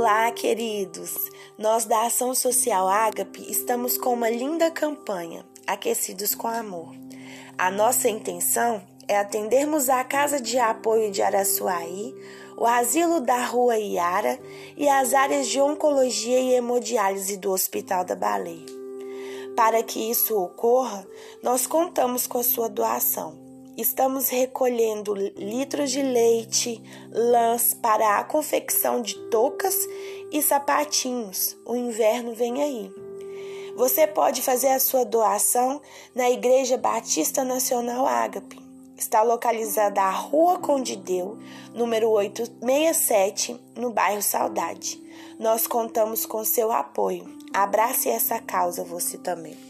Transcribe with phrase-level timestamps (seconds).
[0.00, 1.12] Olá, queridos!
[1.58, 6.94] Nós da Ação Social Ágape estamos com uma linda campanha, Aquecidos com Amor.
[7.58, 12.14] A nossa intenção é atendermos a Casa de Apoio de Araçuaí,
[12.56, 14.38] o Asilo da Rua Iara
[14.76, 18.66] e as áreas de Oncologia e Hemodiálise do Hospital da Baleia.
[19.56, 21.04] Para que isso ocorra,
[21.42, 23.47] nós contamos com a sua doação.
[23.78, 26.82] Estamos recolhendo litros de leite,
[27.12, 29.86] lãs para a confecção de toucas
[30.32, 31.56] e sapatinhos.
[31.64, 32.92] O inverno vem aí.
[33.76, 35.80] Você pode fazer a sua doação
[36.12, 38.58] na Igreja Batista Nacional Ágape.
[38.96, 41.38] Está localizada à Rua Condideu,
[41.72, 45.00] número 867, no bairro Saudade.
[45.38, 47.32] Nós contamos com seu apoio.
[47.54, 49.67] Abrace essa causa você também.